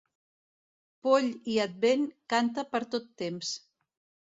Poll 1.07 1.27
i 1.57 1.59
Advent, 1.67 2.09
canta 2.35 2.67
per 2.73 2.83
tot 2.97 3.09
temps. 3.27 3.55